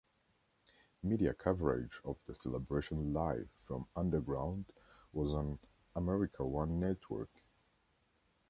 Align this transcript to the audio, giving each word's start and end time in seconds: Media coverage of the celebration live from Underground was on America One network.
Media 1.03 1.31
coverage 1.31 2.01
of 2.05 2.17
the 2.25 2.33
celebration 2.33 3.13
live 3.13 3.47
from 3.67 3.85
Underground 3.95 4.65
was 5.13 5.29
on 5.29 5.59
America 5.95 6.43
One 6.43 6.79
network. 6.79 7.29